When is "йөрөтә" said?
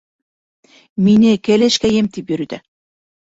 2.35-2.59